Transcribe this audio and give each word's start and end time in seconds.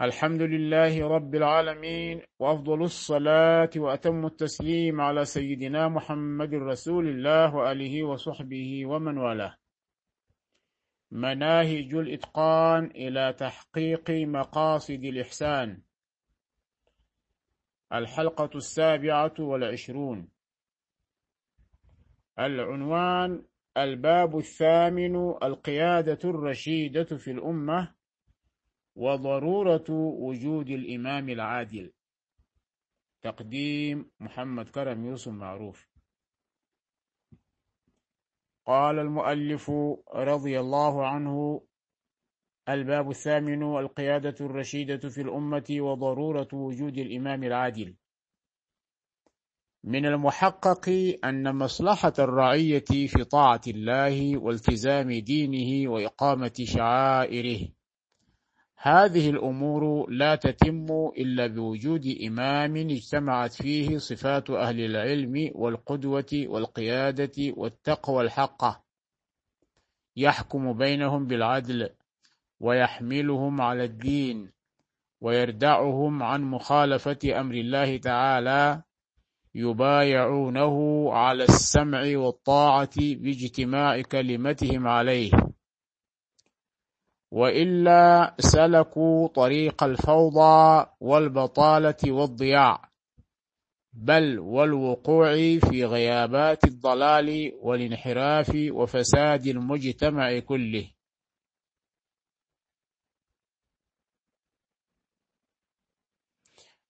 الحمد 0.00 0.42
لله 0.42 1.08
رب 1.08 1.34
العالمين 1.34 2.22
وأفضل 2.38 2.82
الصلاة 2.82 3.70
وأتم 3.76 4.26
التسليم 4.26 5.00
على 5.00 5.24
سيدنا 5.24 5.88
محمد 5.88 6.54
رسول 6.54 7.08
الله 7.08 7.54
وآله 7.54 8.04
وصحبه 8.04 8.86
ومن 8.86 9.18
والاه. 9.18 9.56
مناهج 11.10 11.94
الإتقان 11.94 12.84
إلى 12.84 13.32
تحقيق 13.32 14.10
مقاصد 14.10 15.04
الإحسان. 15.04 15.82
الحلقة 17.92 18.50
السابعة 18.54 19.34
والعشرون. 19.38 20.28
العنوان 22.38 23.44
الباب 23.76 24.38
الثامن 24.38 25.16
القيادة 25.42 26.18
الرشيدة 26.24 27.04
في 27.16 27.30
الأمة. 27.30 27.97
وضرورة 28.98 29.90
وجود 29.90 30.70
الإمام 30.70 31.28
العادل. 31.28 31.92
تقديم 33.22 34.10
محمد 34.20 34.68
كرم 34.68 35.06
يوسف 35.06 35.32
معروف. 35.32 35.88
قال 38.66 38.98
المؤلف 38.98 39.70
رضي 40.14 40.60
الله 40.60 41.06
عنه 41.06 41.62
الباب 42.68 43.10
الثامن 43.10 43.62
القيادة 43.62 44.34
الرشيدة 44.40 45.08
في 45.08 45.20
الأمة 45.20 45.66
وضرورة 45.70 46.48
وجود 46.52 46.98
الإمام 46.98 47.44
العادل. 47.44 47.96
من 49.84 50.06
المحقق 50.06 50.88
أن 51.24 51.56
مصلحة 51.56 52.12
الرعية 52.18 52.84
في 53.06 53.24
طاعة 53.24 53.60
الله 53.66 54.38
والتزام 54.38 55.12
دينه 55.12 55.90
وإقامة 55.90 56.52
شعائره. 56.64 57.77
هذه 58.80 59.30
الأمور 59.30 60.10
لا 60.10 60.34
تتم 60.34 60.86
إلا 61.18 61.46
بوجود 61.46 62.16
إمام 62.26 62.76
اجتمعت 62.76 63.52
فيه 63.52 63.98
صفات 63.98 64.50
أهل 64.50 64.80
العلم 64.80 65.50
والقدوة 65.54 66.44
والقيادة 66.46 67.52
والتقوى 67.56 68.24
الحقة. 68.24 68.82
يحكم 70.16 70.72
بينهم 70.72 71.26
بالعدل 71.26 71.88
ويحملهم 72.60 73.60
على 73.60 73.84
الدين 73.84 74.50
ويردعهم 75.20 76.22
عن 76.22 76.42
مخالفة 76.42 77.18
أمر 77.40 77.54
الله 77.54 77.96
تعالى 77.96 78.82
يبايعونه 79.54 81.08
على 81.12 81.44
السمع 81.44 82.02
والطاعة 82.18 82.96
باجتماع 82.98 84.00
كلمتهم 84.00 84.86
عليه. 84.86 85.30
وإلا 87.30 88.34
سلكوا 88.38 89.28
طريق 89.28 89.84
الفوضى 89.84 90.86
والبطالة 91.00 91.96
والضياع 92.12 92.88
بل 93.92 94.38
والوقوع 94.38 95.34
في 95.58 95.84
غيابات 95.84 96.64
الضلال 96.64 97.52
والانحراف 97.62 98.52
وفساد 98.70 99.46
المجتمع 99.46 100.38
كله. 100.38 100.90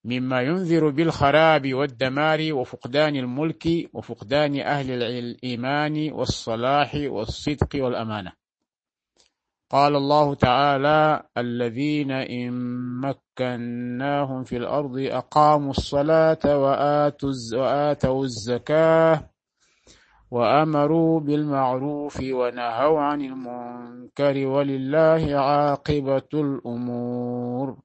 مما 0.03 0.41
ينذر 0.41 0.89
بالخراب 0.89 1.73
والدمار 1.73 2.53
وفقدان 2.53 3.15
الملك 3.15 3.67
وفقدان 3.93 4.59
أهل 4.59 5.03
الإيمان 5.03 6.11
والصلاح 6.11 6.95
والصدق 6.95 7.69
والأمانة. 7.75 8.38
قال 9.69 9.95
الله 9.95 10.33
تعالى 10.35 11.23
الذين 11.37 12.11
إن 12.11 12.53
مكناهم 13.01 14.43
في 14.43 14.57
الأرض 14.57 14.97
أقاموا 14.97 15.69
الصلاة 15.71 16.39
وآتوا, 16.57 18.23
الزكاة 18.23 19.29
وأمروا 20.31 21.19
بالمعروف 21.19 22.19
ونهوا 22.21 22.99
عن 22.99 23.21
المنكر 23.21 24.47
ولله 24.47 25.39
عاقبة 25.39 26.29
الأمور. 26.33 27.77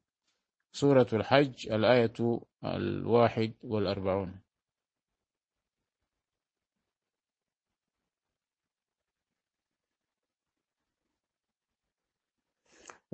سورة 0.72 1.06
الحج 1.12 1.72
الآية 1.72 2.41
الواحد 2.64 3.53
والأربعون. 3.62 4.44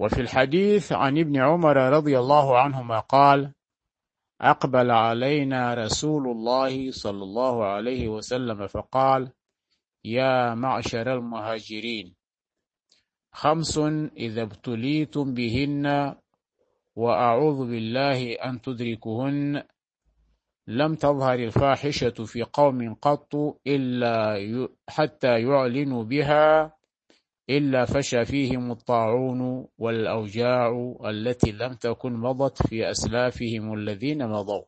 وفي 0.00 0.20
الحديث 0.20 0.92
عن 0.92 1.18
ابن 1.18 1.36
عمر 1.36 1.76
رضي 1.76 2.18
الله 2.18 2.58
عنهما 2.58 3.00
قال 3.00 3.52
أقبل 4.40 4.90
علينا 4.90 5.74
رسول 5.74 6.28
الله 6.28 6.90
صلى 6.90 7.22
الله 7.22 7.64
عليه 7.64 8.08
وسلم 8.08 8.66
فقال 8.66 9.32
يا 10.04 10.54
معشر 10.54 11.14
المهاجرين 11.14 12.14
خمس 13.32 13.78
إذا 14.16 14.42
ابتليتم 14.42 15.34
بهن 15.34 16.14
وأعوذ 16.96 17.70
بالله 17.70 18.32
أن 18.32 18.60
تدركهن 18.60 19.62
لم 20.66 20.94
تظهر 20.94 21.34
الفاحشة 21.38 22.24
في 22.24 22.42
قوم 22.42 22.94
قط 22.94 23.34
إلا 23.66 24.38
حتى 24.88 25.40
يعلنوا 25.40 26.04
بها 26.04 26.79
إلا 27.50 27.84
فشى 27.84 28.24
فيهم 28.24 28.70
الطاعون 28.70 29.66
والأوجاع 29.78 30.94
التي 31.10 31.52
لم 31.52 31.72
تكن 31.72 32.12
مضت 32.12 32.66
في 32.66 32.90
أسلافهم 32.90 33.74
الذين 33.74 34.28
مضوا. 34.28 34.62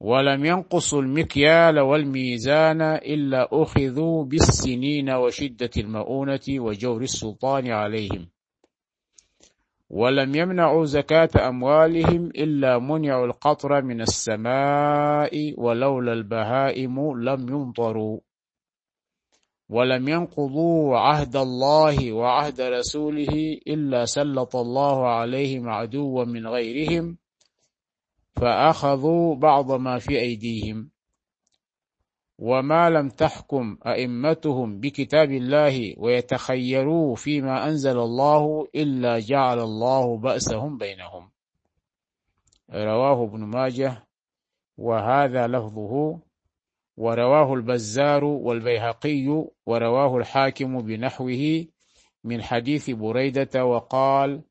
ولم 0.00 0.44
ينقصوا 0.44 1.02
المكيال 1.02 1.80
والميزان 1.80 2.82
إلا 2.82 3.48
أخذوا 3.52 4.24
بالسنين 4.24 5.10
وشدة 5.10 5.70
المؤونة 5.76 6.46
وجور 6.50 7.02
السلطان 7.02 7.70
عليهم. 7.70 8.28
ولم 9.90 10.34
يمنعوا 10.34 10.84
زكاة 10.84 11.48
أموالهم 11.48 12.26
إلا 12.26 12.78
منعوا 12.78 13.26
القطر 13.26 13.82
من 13.82 14.00
السماء 14.00 15.54
ولولا 15.56 16.12
البهائم 16.12 17.20
لم 17.20 17.48
يمطروا. 17.48 18.20
ولم 19.68 20.08
ينقضوا 20.08 20.98
عهد 20.98 21.36
الله 21.36 22.12
وعهد 22.12 22.60
رسوله 22.60 23.60
إلا 23.66 24.04
سلط 24.04 24.56
الله 24.56 25.06
عليهم 25.06 25.68
عدوا 25.68 26.24
من 26.24 26.46
غيرهم 26.46 27.16
فأخذوا 28.36 29.34
بعض 29.34 29.72
ما 29.72 29.98
في 29.98 30.18
أيديهم. 30.18 30.90
وما 32.38 32.90
لم 32.90 33.08
تحكم 33.08 33.78
أئمتهم 33.86 34.80
بكتاب 34.80 35.30
الله 35.30 35.94
ويتخيروا 35.96 37.16
فيما 37.16 37.68
أنزل 37.68 37.98
الله 37.98 38.68
إلا 38.74 39.18
جعل 39.18 39.58
الله 39.58 40.16
بأسهم 40.16 40.78
بينهم. 40.78 41.30
رواه 42.70 43.24
ابن 43.24 43.40
ماجه 43.44 44.06
وهذا 44.78 45.46
لفظه 45.46 46.18
ورواه 46.98 47.54
البزار 47.54 48.24
والبيهقي 48.24 49.44
ورواه 49.66 50.16
الحاكم 50.16 50.82
بنحوه 50.82 51.66
من 52.24 52.42
حديث 52.42 52.90
بريدة 52.90 53.64
وقال 53.64 54.42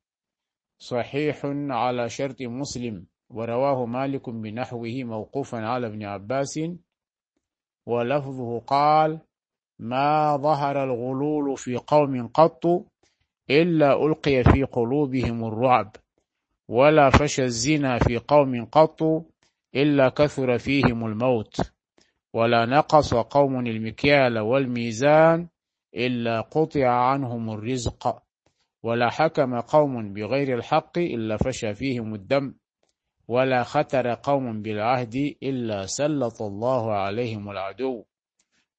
صحيح 0.79 1.41
على 1.69 2.09
شرط 2.09 2.41
مسلم 2.41 3.05
ورواه 3.29 3.85
مالك 3.85 4.29
بنحوه 4.29 5.03
موقوفا 5.03 5.57
على 5.57 5.87
ابن 5.87 6.03
عباس 6.03 6.59
ولفظه 7.85 8.59
قال 8.59 9.19
ما 9.79 10.37
ظهر 10.37 10.83
الغلول 10.83 11.57
في 11.57 11.75
قوم 11.75 12.27
قط 12.27 12.65
إلا 13.49 14.05
ألقي 14.05 14.43
في 14.43 14.63
قلوبهم 14.63 15.45
الرعب 15.45 15.95
ولا 16.67 17.09
فشى 17.09 17.43
الزنا 17.43 17.99
في 17.99 18.17
قوم 18.17 18.65
قط 18.65 19.03
إلا 19.75 20.09
كثر 20.09 20.57
فيهم 20.57 21.05
الموت 21.05 21.76
ولا 22.37 22.65
نقص 22.65 23.13
قوم 23.13 23.67
المكيال 23.67 24.39
والميزان 24.39 25.47
إلا 25.95 26.41
قطع 26.41 26.87
عنهم 26.87 27.49
الرزق. 27.49 28.23
ولا 28.83 29.09
حكم 29.09 29.59
قوم 29.59 30.13
بغير 30.13 30.57
الحق 30.57 30.97
إلا 30.97 31.37
فشى 31.37 31.73
فيهم 31.73 32.13
الدم. 32.13 32.53
ولا 33.27 33.63
ختر 33.63 34.13
قوم 34.13 34.61
بالعهد 34.61 35.15
إلا 35.43 35.85
سلط 35.85 36.41
الله 36.41 36.93
عليهم 36.93 37.49
العدو. 37.49 38.05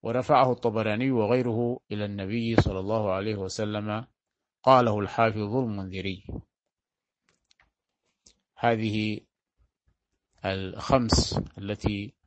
ورفعه 0.02 0.52
الطبراني 0.52 1.10
وغيره 1.10 1.80
إلى 1.92 2.04
النبي 2.04 2.56
صلى 2.56 2.80
الله 2.80 3.12
عليه 3.12 3.36
وسلم. 3.36 4.04
قاله 4.62 4.98
الحافظ 5.00 5.56
المنذري. 5.56 6.24
هذه 8.56 9.20
الخمس 10.44 11.40
التي 11.58 12.17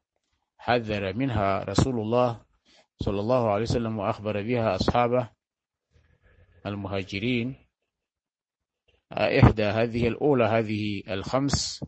حذر 0.62 1.14
منها 1.14 1.64
رسول 1.64 2.00
الله 2.00 2.42
صلى 3.02 3.20
الله 3.20 3.52
عليه 3.52 3.62
وسلم 3.62 4.00
وأخبر 4.00 4.42
بها 4.42 4.76
أصحابه 4.76 5.30
المهاجرين. 6.66 7.56
إحدى 9.12 9.64
هذه 9.64 10.08
الأولى 10.08 10.46
هذه 10.46 11.04
الخمس 11.10 11.86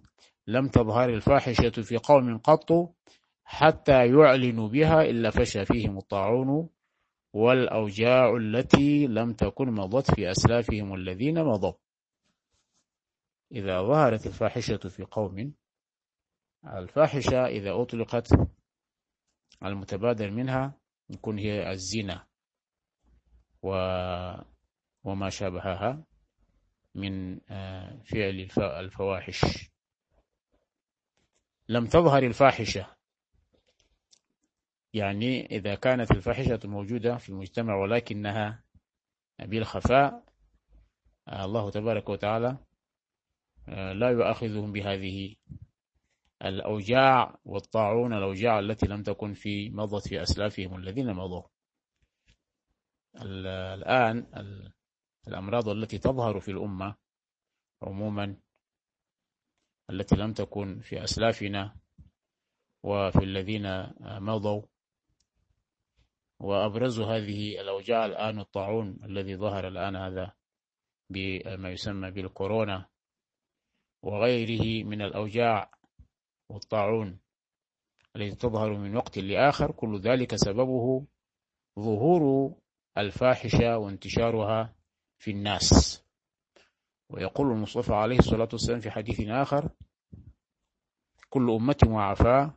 لم 0.48 0.68
تظهر 0.68 1.10
الفاحشة 1.10 1.70
في 1.70 1.98
قوم 1.98 2.38
قط 2.38 2.96
حتى 3.44 4.08
يعلنوا 4.08 4.70
بها 4.70 5.02
إلا 5.02 5.30
فشى 5.30 5.66
فيهم 5.66 5.98
الطاعون 5.98 6.70
والأوجاع 7.34 8.36
التي 8.36 9.08
لم 9.08 9.34
تكن 9.34 9.72
مضت 9.72 10.16
في 10.16 10.32
أسلافهم 10.32 10.94
الذين 10.94 11.44
مضوا. 11.44 11.74
إذا 13.52 13.82
ظهرت 13.82 14.28
الفاحشة 14.28 14.90
في 14.90 15.04
قوم 15.04 15.54
الفاحشة 16.66 17.46
إذا 17.46 17.72
أطلقت 17.82 18.28
المتبادر 19.66 20.32
منها 20.32 20.78
يكون 21.10 21.38
هي 21.38 21.72
الزنا 21.72 22.26
و 23.62 23.70
وما 25.04 25.30
شابهها 25.30 26.04
من 26.96 27.40
آه، 27.50 28.02
فعل 28.06 28.48
الفواحش. 28.60 29.70
لم 31.70 31.86
تظهر 31.86 32.24
الفاحشة. 32.24 32.88
يعني 34.94 35.46
إذا 35.46 35.76
كانت 35.76 36.12
الفاحشة 36.12 36.60
موجودة 36.66 37.18
في 37.18 37.30
المجتمع 37.30 37.76
ولكنها 37.76 38.64
بالخفاء 39.40 40.24
آه، 41.28 41.46
الله 41.46 41.72
تبارك 41.72 42.10
وتعالى 42.10 42.58
آه، 43.68 43.94
لا 43.94 44.10
يؤاخذهم 44.10 44.72
بهذه 44.72 45.36
الأوجاع 46.44 47.40
والطاعون 47.46 48.14
الأوجاع 48.14 48.60
التي 48.60 48.86
لم 48.88 49.04
تكن 49.04 49.34
في 49.34 49.70
مضت 49.70 50.08
في 50.08 50.22
أسلافهم 50.22 50.76
الذين 50.76 51.14
مضوا. 51.14 51.44
الآن 53.22 54.28
الأمراض 55.28 55.70
التي 55.70 55.98
تظهر 55.98 56.40
في 56.40 56.52
الأمة 56.52 56.96
عموما 57.82 58.38
التي 59.90 60.16
لم 60.16 60.34
تكن 60.34 60.80
في 60.80 61.04
أسلافنا 61.04 61.76
وفي 62.84 63.24
الذين 63.24 63.94
مضوا. 64.00 64.62
وأبرز 66.40 67.00
هذه 67.00 67.62
الأوجاع 67.62 68.06
الآن 68.06 68.40
الطاعون 68.40 69.00
الذي 69.04 69.36
ظهر 69.36 69.68
الآن 69.68 69.96
هذا 69.96 70.34
بما 71.10 71.70
يسمى 71.72 72.12
بالكورونا 72.12 72.90
وغيره 74.02 74.84
من 74.84 75.02
الأوجاع 75.02 75.72
والطاعون 76.50 77.20
التي 78.16 78.36
تظهر 78.36 78.74
من 78.74 78.96
وقت 78.96 79.18
لآخر 79.18 79.72
كل 79.72 80.00
ذلك 80.00 80.36
سببه 80.36 81.06
ظهور 81.80 82.54
الفاحشة 82.98 83.78
وانتشارها 83.78 84.76
في 85.18 85.32
الناس. 85.32 86.04
ويقول 87.10 87.52
المصطفى 87.52 87.94
عليه 87.94 88.20
الصلاة 88.20 88.50
والسلام 88.52 88.80
في 88.80 88.92
حديث 88.92 89.22
آخر 89.28 89.70
كل 91.30 91.52
أمة 91.52 91.78
معافاة 91.84 92.54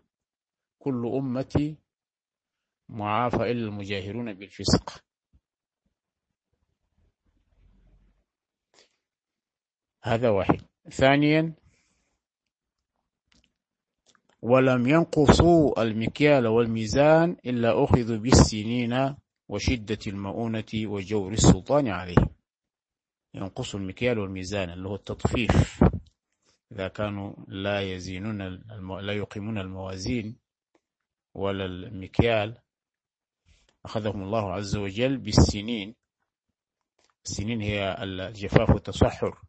كل 0.78 1.06
أمتي 1.14 1.76
معافى 2.88 3.36
إلا 3.36 3.66
المجاهرون 3.68 4.32
بالفسق. 4.34 5.04
هذا 10.02 10.30
واحد. 10.30 10.60
ثانيا 10.90 11.54
ولم 14.42 14.86
ينقصوا 14.86 15.82
المكيال 15.82 16.46
والميزان 16.46 17.36
إلا 17.46 17.84
أخذوا 17.84 18.16
بالسنين 18.16 19.14
وشدة 19.48 19.98
المؤونة 20.06 20.64
وجور 20.74 21.32
السلطان 21.32 21.88
عليه 21.88 22.26
ينقص 23.34 23.74
المكيال 23.74 24.18
والميزان 24.18 24.70
اللي 24.70 24.88
هو 24.88 24.94
التطفيف. 24.94 25.84
إذا 26.72 26.88
كانوا 26.88 27.32
لا 27.48 27.80
يزينون 27.80 28.40
الم... 28.42 28.98
لا 28.98 29.12
يقيمون 29.12 29.58
الموازين 29.58 30.36
ولا 31.34 31.64
المكيال 31.64 32.58
أخذهم 33.84 34.22
الله 34.22 34.52
عز 34.52 34.76
وجل 34.76 35.16
بالسنين. 35.18 35.94
السنين 37.24 37.60
هي 37.60 38.02
الجفاف 38.02 38.70
والتصحر 38.70 39.40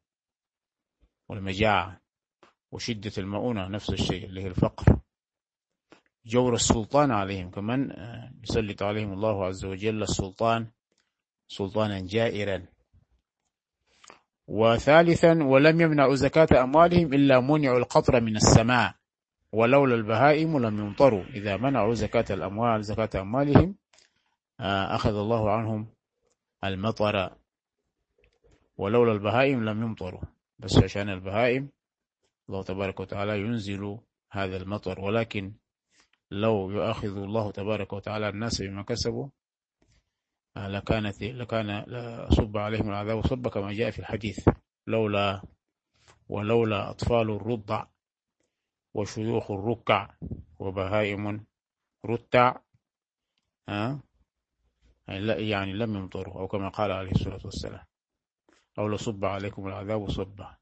والمجاعة. 1.30 2.02
وشدة 2.72 3.12
المؤونة 3.18 3.68
نفس 3.68 3.90
الشيء 3.90 4.26
اللي 4.26 4.42
هي 4.42 4.48
الفقر. 4.48 5.00
جور 6.26 6.54
السلطان 6.54 7.12
عليهم 7.12 7.52
كمان 7.52 7.92
آه، 7.92 8.32
يسلط 8.44 8.84
عليهم 8.84 9.14
الله 9.14 9.46
عز 9.46 9.66
وجل 9.66 10.04
السلطان 10.04 10.68
سلطانا 11.48 12.00
جائرا. 12.00 12.66
وثالثا 14.48 15.44
ولم 15.44 15.82
يمنعوا 15.82 16.16
زكاة 16.16 16.64
أموالهم 16.64 17.14
إلا 17.14 17.40
منعوا 17.40 17.78
القطر 17.78 18.22
من 18.22 18.36
السماء. 18.36 18.96
ولولا 19.52 19.96
البهائم 19.96 20.58
لم 20.66 20.80
يمطروا. 20.80 21.24
إذا 21.24 21.58
منعوا 21.58 21.94
زكاة 21.94 22.26
الأموال 22.30 22.84
زكاة 22.84 23.22
أموالهم 23.22 23.76
آه، 24.60 24.96
أخذ 24.96 25.16
الله 25.16 25.52
عنهم 25.52 25.88
المطر. 26.64 27.36
ولولا 28.78 29.12
البهائم 29.12 29.70
لم 29.70 29.82
يمطروا. 29.82 30.22
بس 30.60 30.78
عشان 30.78 31.10
البهائم 31.10 31.70
الله 32.50 32.64
تبارك 32.64 33.00
وتعالى 33.00 33.40
ينزل 33.40 34.00
هذا 34.32 34.58
المطر 34.58 35.00
ولكن 35.00 35.54
لو 36.32 36.72
يؤاخذ 36.72 37.18
الله 37.18 37.52
تبارك 37.52 37.94
وتعالى 37.94 38.30
الناس 38.30 38.62
بما 38.62 38.84
كسبوا 38.84 39.30
آه، 40.58 40.68
لكانت 40.68 41.24
لكان 41.24 41.86
صب 42.30 42.58
عليهم 42.58 42.90
العذاب 42.90 43.28
صب 43.28 43.48
كما 43.48 43.74
جاء 43.74 43.92
في 43.92 44.00
الحديث. 44.00 44.50
لولا 44.88 45.42
ولولا 46.30 46.90
أطفال 46.90 47.32
الرضع 47.32 47.86
وشيوخ 48.94 49.52
الركع 49.52 50.16
وبهائم 50.60 51.46
رتع 52.06 52.56
ها 53.70 54.00
يعني 55.08 55.74
لم 55.74 55.96
يمطروا 55.96 56.40
أو 56.40 56.48
كما 56.48 56.70
قال 56.70 56.92
عليه 56.92 57.12
الصلاة 57.12 57.40
والسلام. 57.46 57.86
أو 58.80 58.88
لصب 58.88 59.26
عليكم 59.26 59.68
العذاب 59.68 60.10
صبا. 60.10 60.58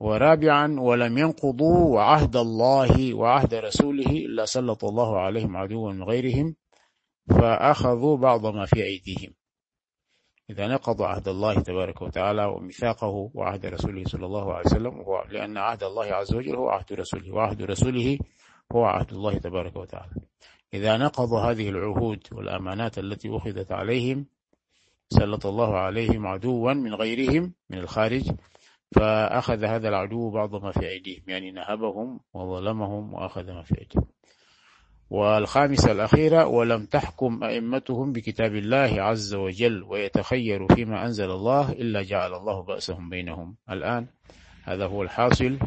ورابعا 0.00 0.76
ولم 0.80 1.18
ينقضوا 1.18 2.00
عهد 2.00 2.36
الله 2.36 3.14
وعهد 3.14 3.54
رسوله 3.54 4.10
إلا 4.10 4.44
سلط 4.44 4.84
الله 4.84 5.18
عليهم 5.18 5.56
عدوا 5.56 5.92
من 5.92 6.02
غيرهم 6.02 6.56
فأخذوا 7.28 8.16
بعض 8.16 8.46
ما 8.46 8.66
في 8.66 8.84
أيديهم. 8.84 9.34
إذا 10.50 10.66
نقضوا 10.66 11.06
عهد 11.06 11.28
الله 11.28 11.54
تبارك 11.54 12.02
وتعالى 12.02 12.44
وميثاقه 12.44 13.30
وعهد 13.34 13.66
رسوله 13.66 14.04
صلى 14.04 14.26
الله 14.26 14.54
عليه 14.54 14.66
وسلم 14.66 15.00
هو 15.00 15.24
لأن 15.30 15.56
عهد 15.56 15.82
الله 15.82 16.04
عز 16.04 16.34
وجل 16.34 16.56
هو 16.56 16.68
عهد 16.68 16.92
رسوله 16.92 17.34
وعهد 17.34 17.62
رسوله 17.62 18.18
هو 18.72 18.84
عهد 18.84 19.12
الله 19.12 19.38
تبارك 19.38 19.76
وتعالى. 19.76 20.12
إذا 20.74 20.96
نقضوا 20.96 21.40
هذه 21.40 21.68
العهود 21.68 22.22
والأمانات 22.32 22.98
التي 22.98 23.36
أخذت 23.36 23.72
عليهم 23.72 24.26
سلط 25.08 25.46
الله 25.46 25.76
عليهم 25.76 26.26
عدوا 26.26 26.72
من 26.72 26.94
غيرهم 26.94 27.52
من 27.70 27.78
الخارج 27.78 28.30
فأخذ 28.94 29.64
هذا 29.64 29.88
العدو 29.88 30.30
بعض 30.30 30.64
ما 30.64 30.72
في 30.72 30.88
أيديهم 30.88 31.22
يعني 31.26 31.50
نهبهم 31.50 32.20
وظلمهم 32.34 33.14
وأخذ 33.14 33.52
ما 33.52 33.62
في 33.62 33.78
أيديهم. 33.78 34.06
والخامسة 35.10 35.92
الأخيرة 35.92 36.46
ولم 36.46 36.86
تحكم 36.86 37.44
أئمتهم 37.44 38.12
بكتاب 38.12 38.54
الله 38.54 39.02
عز 39.02 39.34
وجل 39.34 39.82
ويتخيروا 39.82 40.74
فيما 40.74 41.04
أنزل 41.04 41.30
الله 41.30 41.72
إلا 41.72 42.02
جعل 42.02 42.34
الله 42.34 42.62
بأسهم 42.62 43.10
بينهم. 43.10 43.56
الآن 43.70 44.06
هذا 44.64 44.86
هو 44.86 45.02
الحاصل 45.02 45.58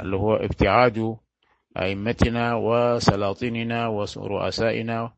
اللي 0.00 0.16
هو 0.16 0.34
ابتعاد 0.34 1.16
أئمتنا 1.76 2.54
وسلاطيننا 2.54 3.86
ورؤسائنا 3.88 5.12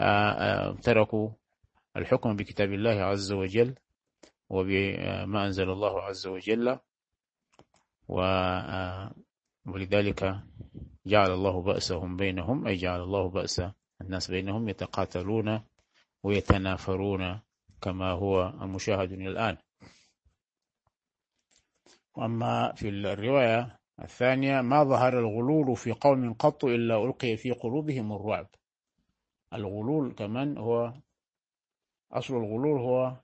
آه، 0.00 0.30
آه، 0.30 0.76
تركوا 0.82 1.30
الحكم 1.96 2.36
بكتاب 2.36 2.72
الله 2.72 2.90
عز 2.90 3.32
وجل 3.32 3.74
وبما 4.48 5.46
أنزل 5.46 5.70
الله 5.70 6.02
عز 6.02 6.26
وجل 6.26 6.78
آه، 8.10 9.14
ولذلك 9.66 10.40
جعل 11.06 11.30
الله 11.30 11.62
بأسهم 11.62 12.16
بينهم 12.16 12.66
أي 12.66 12.76
جعل 12.76 13.00
الله 13.00 13.28
بأس 13.28 13.62
الناس 14.00 14.30
بينهم 14.30 14.68
يتقاتلون 14.68 15.60
ويتنافرون 16.22 17.40
كما 17.82 18.10
هو 18.10 18.48
المشاهد 18.48 19.12
الآن. 19.12 19.56
وأما 22.14 22.72
في 22.72 22.88
الرواية 22.88 23.78
الثانية 24.02 24.60
ما 24.60 24.84
ظهر 24.84 25.18
الغلول 25.18 25.76
في 25.76 25.92
قوم 25.92 26.32
قط 26.34 26.64
إلا 26.64 27.04
ألقي 27.04 27.36
في 27.36 27.50
قلوبهم 27.50 28.12
الرعب. 28.12 28.46
الغلول 29.52 30.12
كمان 30.12 30.58
هو 30.58 30.92
أصل 32.12 32.34
الغلول 32.34 32.80
هو 32.80 33.16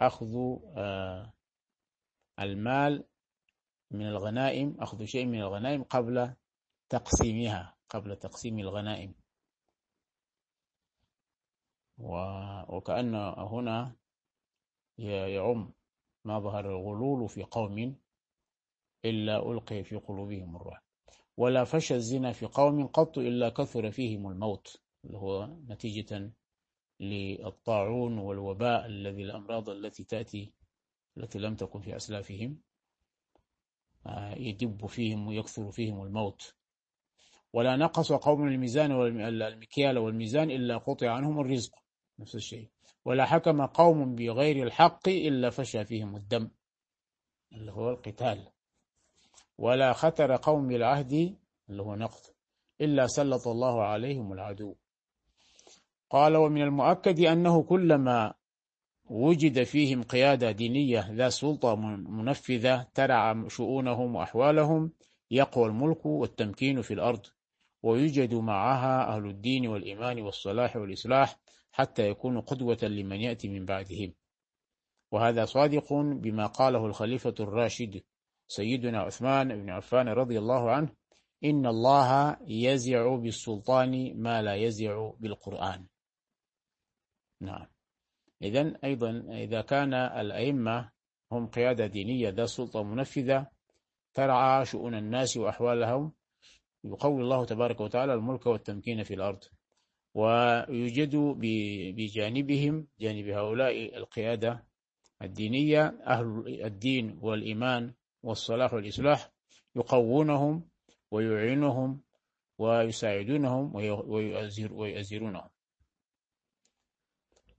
أخذ 0.00 0.58
آه، 0.76 1.32
المال 2.40 3.04
من 3.90 4.06
الغنائم 4.08 4.76
أخذ 4.80 5.04
شيء 5.04 5.26
من 5.26 5.40
الغنائم 5.40 5.82
قبل 5.82 6.34
تقسيمها 6.88 7.76
قبل 7.88 8.16
تقسيم 8.16 8.58
الغنائم. 8.58 9.14
وكأن 12.68 13.14
هنا 13.38 13.96
يعم 14.98 15.72
ما 16.24 16.40
ظهر 16.40 16.70
الغلول 16.70 17.28
في 17.28 17.42
قوم 17.42 17.96
إلا 19.04 19.50
ألقي 19.50 19.84
في 19.84 19.96
قلوبهم 19.96 20.56
الرعب. 20.56 20.82
ولا 21.36 21.64
فشى 21.64 21.94
الزنا 21.94 22.32
في 22.32 22.46
قوم 22.46 22.86
قط 22.86 23.18
إلا 23.18 23.48
كثر 23.48 23.90
فيهم 23.90 24.28
الموت 24.28 24.82
اللي 25.04 25.18
هو 25.18 25.46
نتيجة 25.46 26.32
للطاعون 27.00 28.18
والوباء 28.18 28.86
الذي 28.86 29.22
الأمراض 29.22 29.70
التي 29.70 30.04
تأتي 30.04 30.52
التي 31.16 31.38
لم 31.38 31.54
تكن 31.54 31.80
في 31.80 31.96
أسلافهم. 31.96 32.60
آه، 34.06 34.34
يدب 34.34 34.86
فيهم 34.86 35.26
ويكثر 35.26 35.70
فيهم 35.70 36.02
الموت. 36.02 36.54
ولا 37.52 37.76
نقص 37.76 38.12
قوم 38.12 38.48
الميزان 38.48 38.92
والمكيال 38.92 39.98
والميزان 39.98 40.50
إلا 40.50 40.78
قطع 40.78 41.10
عنهم 41.10 41.40
الرزق. 41.40 41.74
نفس 42.18 42.34
الشيء. 42.34 42.70
ولا 43.04 43.24
حكم 43.24 43.66
قوم 43.66 44.14
بغير 44.14 44.66
الحق 44.66 45.08
إلا 45.08 45.50
فشى 45.50 45.84
فيهم 45.84 46.16
الدم. 46.16 46.50
اللي 47.52 47.72
هو 47.72 47.90
القتال. 47.90 48.48
ولا 49.58 49.92
خطر 49.92 50.36
قوم 50.36 50.68
بالعهد 50.68 51.36
اللي 51.70 51.82
هو 51.82 51.94
نقض 51.94 52.20
إلا 52.80 53.06
سلط 53.06 53.48
الله 53.48 53.82
عليهم 53.82 54.32
العدو. 54.32 54.76
قال 56.10 56.36
ومن 56.36 56.62
المؤكد 56.62 57.20
أنه 57.20 57.62
كلما 57.62 58.34
وجد 59.10 59.62
فيهم 59.62 60.02
قيادة 60.02 60.50
دينية 60.50 61.10
ذا 61.12 61.28
سلطة 61.28 61.74
منفذة 61.76 62.86
ترعى 62.94 63.44
شؤونهم 63.48 64.14
وأحوالهم 64.16 64.92
يقوى 65.30 65.66
الملك 65.66 66.06
والتمكين 66.06 66.82
في 66.82 66.94
الأرض 66.94 67.26
ويوجد 67.82 68.34
معها 68.34 69.16
أهل 69.16 69.26
الدين 69.26 69.66
والإيمان 69.68 70.22
والصلاح 70.22 70.76
والإصلاح 70.76 71.38
حتى 71.72 72.08
يكونوا 72.08 72.40
قدوة 72.40 72.78
لمن 72.82 73.20
يأتي 73.20 73.48
من 73.48 73.64
بعدهم. 73.64 74.12
وهذا 75.12 75.44
صادق 75.44 75.92
بما 75.92 76.46
قاله 76.46 76.86
الخليفة 76.86 77.34
الراشد 77.40 78.02
سيدنا 78.48 79.00
عثمان 79.00 79.62
بن 79.62 79.70
عفان 79.70 80.08
رضي 80.08 80.38
الله 80.38 80.70
عنه 80.70 80.88
إن 81.44 81.66
الله 81.66 82.36
يزع 82.46 83.16
بالسلطان 83.16 84.22
ما 84.22 84.42
لا 84.42 84.54
يزع 84.54 85.10
بالقرآن. 85.20 85.86
نعم. 87.40 87.66
إذا 88.42 88.78
أيضا 88.84 89.24
إذا 89.30 89.60
كان 89.60 89.94
الأئمة 89.94 90.90
هم 91.32 91.46
قيادة 91.46 91.86
دينية 91.86 92.28
ذا 92.28 92.46
سلطة 92.46 92.82
منفذة 92.82 93.46
ترعى 94.14 94.64
شؤون 94.64 94.94
الناس 94.94 95.36
وأحوالهم 95.36 96.12
يقوي 96.84 97.22
الله 97.22 97.44
تبارك 97.44 97.80
وتعالى 97.80 98.14
الملك 98.14 98.46
والتمكين 98.46 99.02
في 99.02 99.14
الأرض 99.14 99.44
ويوجد 100.14 101.16
بجانبهم 101.96 102.86
جانب 103.00 103.28
هؤلاء 103.28 103.96
القيادة 103.96 104.66
الدينية 105.22 105.86
أهل 106.06 106.44
الدين 106.64 107.18
والإيمان 107.22 107.94
والصلاح 108.22 108.74
والإصلاح 108.74 109.30
يقوونهم 109.76 110.68
ويعينهم 111.10 112.00
ويساعدونهم 112.58 113.74
ويؤزرونهم. 114.72 115.48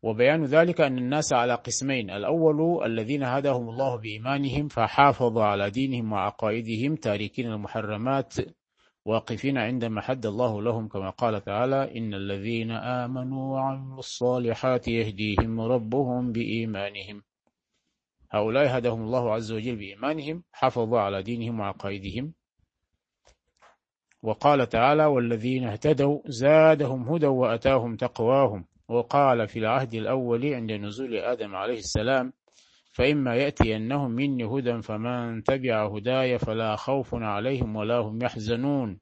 وبيان 0.03 0.45
ذلك 0.45 0.81
أن 0.81 0.97
الناس 0.97 1.33
على 1.33 1.53
قسمين. 1.55 2.09
الأول 2.09 2.85
الذين 2.85 3.23
هداهم 3.23 3.69
الله 3.69 3.95
بإيمانهم 3.95 4.67
فحافظوا 4.67 5.43
على 5.43 5.69
دينهم 5.69 6.13
وعقائدهم 6.13 6.95
تاركين 6.95 7.51
المحرمات 7.51 8.33
واقفين 9.05 9.57
عندما 9.57 10.01
حد 10.01 10.25
الله 10.25 10.61
لهم 10.61 10.87
كما 10.87 11.09
قال 11.09 11.43
تعالى 11.43 11.97
إن 11.97 12.13
الذين 12.13 12.71
آمنوا 12.71 13.53
وعملوا 13.53 13.99
الصالحات 13.99 14.87
يهديهم 14.87 15.61
ربهم 15.61 16.31
بإيمانهم. 16.31 17.23
هؤلاء 18.31 18.77
هداهم 18.77 19.01
الله 19.01 19.33
عز 19.33 19.51
وجل 19.51 19.75
بإيمانهم 19.75 20.43
حافظوا 20.51 20.99
على 20.99 21.23
دينهم 21.23 21.59
وعقائدهم. 21.59 22.33
وقال 24.23 24.69
تعالى 24.69 25.05
والذين 25.05 25.63
اهتدوا 25.63 26.19
زادهم 26.25 27.09
هدى 27.09 27.27
وأتاهم 27.27 27.95
تقواهم. 27.95 28.65
وقال 28.89 29.47
في 29.47 29.59
العهد 29.59 29.93
الأول 29.93 30.53
عند 30.53 30.71
نزول 30.71 31.15
آدم 31.15 31.55
عليه 31.55 31.77
السلام 31.77 32.33
فإما 32.91 33.35
يأتينهم 33.35 34.11
مني 34.11 34.43
هدى 34.45 34.81
فمن 34.81 35.43
تبع 35.43 35.85
هداي 35.85 36.37
فلا 36.39 36.75
خوف 36.75 37.15
عليهم 37.15 37.75
ولا 37.75 37.97
هم 37.97 38.21
يحزنون. 38.23 38.99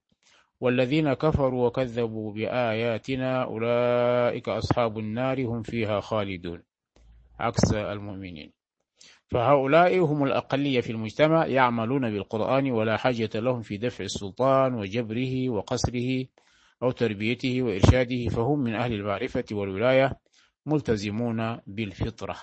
والذين 0.60 1.14
كفروا 1.14 1.68
وكذبوا 1.68 2.34
بآياتنا 2.34 3.44
أولئك 3.44 4.50
أصحاب 4.50 5.00
النار 5.00 5.46
هم 5.46 5.62
فيها 5.62 6.00
خالدون. 6.00 6.64
عكس 7.40 7.74
المؤمنين. 7.74 8.52
فهؤلاء 9.28 10.00
هم 10.00 10.24
الأقلية 10.24 10.82
في 10.82 10.92
المجتمع 10.92 11.46
يعملون 11.46 12.12
بالقرآن 12.12 12.72
ولا 12.72 12.98
حاجة 12.98 13.30
لهم 13.36 13.62
في 13.62 13.78
دفع 13.78 14.04
السلطان 14.04 14.74
وجبره 14.74 15.50
وقصره. 15.50 16.26
أو 16.86 16.92
تربيته 16.92 17.64
وإرشاده 17.64 18.28
فهم 18.30 18.60
من 18.60 18.76
أهل 18.76 18.94
المعرفة 18.94 19.44
والولاية 19.52 20.20
ملتزمون 20.66 21.60
بالفطرة. 21.68 22.36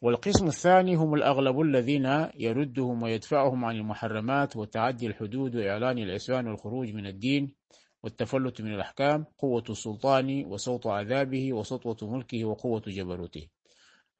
والقسم 0.00 0.46
الثاني 0.46 0.94
هم 0.94 1.14
الأغلب 1.14 1.60
الذين 1.60 2.28
يردهم 2.34 3.02
ويدفعهم 3.02 3.64
عن 3.64 3.76
المحرمات 3.76 4.56
وتعدي 4.56 5.06
الحدود 5.06 5.56
وإعلان 5.56 5.98
العصيان 5.98 6.48
والخروج 6.48 6.94
من 6.94 7.06
الدين 7.06 7.54
والتفلت 8.02 8.60
من 8.60 8.74
الأحكام 8.74 9.24
قوة 9.38 9.64
السلطان 9.70 10.44
وصوت 10.44 10.86
عذابه 10.86 11.52
وسطوة 11.52 11.96
ملكه 12.02 12.44
وقوة 12.44 12.82
جبروته 12.86 13.48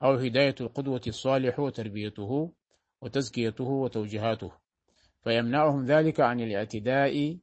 أو 0.03 0.15
هداية 0.15 0.55
القدوة 0.61 1.01
الصالح 1.07 1.61
وتربيته 1.61 2.53
وتزكيته 3.01 3.65
وتوجيهاته. 3.65 4.53
فيمنعهم 5.25 5.85
ذلك 5.85 6.21
عن 6.21 6.41
الاعتداء 6.41 7.39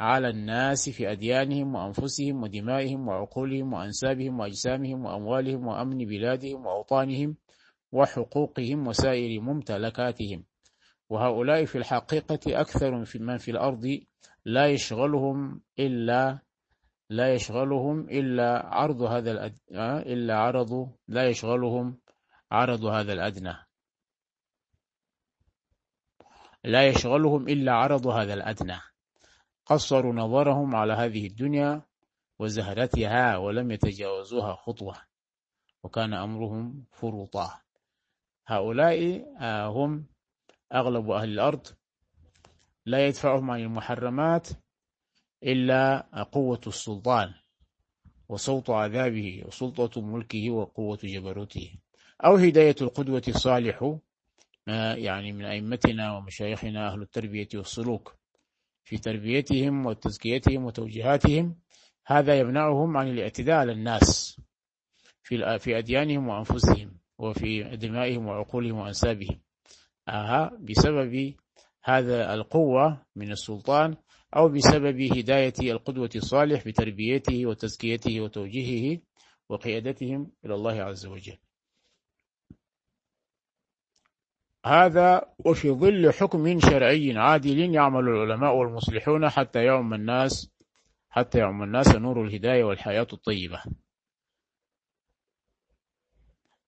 على 0.00 0.28
الناس 0.28 0.88
في 0.90 1.12
أديانهم 1.12 1.74
وأنفسهم 1.74 2.42
ودمائهم 2.42 3.08
وعقولهم 3.08 3.72
وأنسابهم 3.72 4.40
وأجسامهم 4.40 5.04
وأموالهم 5.04 5.66
وأمن 5.66 5.98
بلادهم 5.98 6.66
وأوطانهم 6.66 7.36
وحقوقهم 7.92 8.86
وسائر 8.86 9.40
ممتلكاتهم. 9.40 10.44
وهؤلاء 11.10 11.64
في 11.64 11.78
الحقيقة 11.78 12.60
أكثر 12.60 13.04
من 13.20 13.38
في 13.38 13.50
الأرض 13.50 14.00
لا 14.44 14.66
يشغلهم 14.66 15.60
إلا 15.78 16.38
لا 17.10 17.34
يشغلهم 17.34 18.08
إلا 18.08 18.66
عرض 18.66 19.02
هذا 19.02 19.30
الأد... 19.30 19.58
آه، 19.72 19.98
إلا 19.98 20.38
عرض 20.38 20.92
لا 21.08 21.28
يشغلهم 21.28 21.98
عرض 22.50 22.84
هذا 22.84 23.12
الأدنى. 23.12 23.54
لا 26.64 26.86
يشغلهم 26.86 27.48
إلا 27.48 27.72
عرض 27.72 28.06
هذا 28.06 28.34
الأدنى. 28.34 28.93
قصروا 29.66 30.12
نظرهم 30.14 30.76
على 30.76 30.92
هذه 30.92 31.26
الدنيا 31.26 31.82
وزهرتها 32.38 33.36
ولم 33.36 33.70
يتجاوزوها 33.70 34.54
خطوة 34.54 34.96
وكان 35.84 36.14
أمرهم 36.14 36.84
فرطا 36.92 37.60
هؤلاء 38.46 39.26
آه، 39.40 39.66
هم 39.66 40.06
أغلب 40.74 41.10
أهل 41.10 41.28
الأرض. 41.32 41.66
لا 42.86 43.06
يدفعهم 43.06 43.50
عن 43.50 43.60
المحرمات 43.60 44.48
إلا 45.42 46.00
قوة 46.32 46.60
السلطان 46.66 47.34
وصوت 48.28 48.70
عذابه 48.70 49.42
وسلطة 49.46 50.00
ملكه 50.00 50.50
وقوة 50.50 50.98
جبروته. 51.04 51.78
أو 52.24 52.36
هداية 52.36 52.76
القدوة 52.80 53.22
الصالح 53.28 53.98
آه، 54.68 54.94
يعني 54.94 55.32
من 55.32 55.44
أئمتنا 55.44 56.16
ومشايخنا 56.16 56.92
أهل 56.92 57.02
التربية 57.02 57.48
والسلوك. 57.54 58.16
في 58.84 58.96
تربيتهم 58.98 59.86
وتزكيتهم 59.86 60.64
وتوجيهاتهم 60.64 61.56
هذا 62.06 62.38
يمنعهم 62.38 62.96
عن 62.96 63.08
الاعتداء 63.08 63.56
على 63.56 63.72
الناس 63.72 64.40
في 65.22 65.58
في 65.58 65.78
أديانهم 65.78 66.28
وأنفسهم 66.28 66.98
وفي 67.18 67.76
دمائهم 67.76 68.26
وعقولهم 68.26 68.78
وأنسابهم. 68.78 69.40
آها 70.08 70.58
بسبب 70.60 71.34
هذا 71.84 72.34
القوة 72.34 73.02
من 73.16 73.30
السلطان 73.32 73.96
أو 74.36 74.48
بسبب 74.48 75.00
هداية 75.00 75.72
القدوة 75.72 76.10
الصالح 76.16 76.64
بتربيته 76.68 77.46
وتزكيته 77.46 78.20
وتوجيهه 78.20 79.00
وقيادتهم 79.48 80.30
إلى 80.44 80.54
الله 80.54 80.82
عز 80.82 81.06
وجل. 81.06 81.38
هذا 84.64 85.22
وفي 85.44 85.70
ظل 85.70 86.12
حكم 86.12 86.60
شرعي 86.60 87.18
عادل 87.18 87.74
يعمل 87.74 88.08
العلماء 88.08 88.54
والمصلحون 88.54 89.28
حتى 89.28 89.64
يعم 89.64 89.94
الناس 89.94 90.50
حتى 91.10 91.38
يعم 91.38 91.62
الناس 91.62 91.96
نور 91.96 92.24
الهداية 92.24 92.64
والحياة 92.64 93.06
الطيبة. 93.12 93.62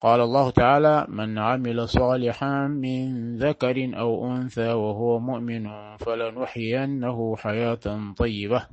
قال 0.01 0.21
الله 0.21 0.51
تعالى 0.51 1.07
من 1.09 1.39
عمل 1.39 1.89
صالحا 1.89 2.67
من 2.67 3.37
ذكر 3.37 3.99
أو 3.99 4.37
أنثى 4.37 4.69
وهو 4.69 5.19
مؤمن 5.19 5.97
فلنحيينه 5.97 7.37
حياة 7.37 8.13
طيبة 8.17 8.69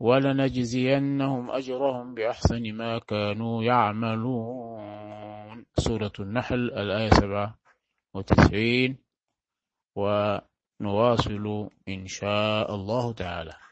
ولنجزينهم 0.00 1.50
أجرهم 1.50 2.14
بأحسن 2.14 2.72
ما 2.72 2.98
كانوا 2.98 3.62
يعملون. 3.62 5.64
سورة 5.78 6.12
النحل 6.20 6.70
الآية 6.70 7.10
سبعة 7.10 7.63
وتسعين 8.14 8.96
ونواصل 9.96 11.70
إن 11.88 12.06
شاء 12.06 12.74
الله 12.74 13.12
تعالى. 13.12 13.63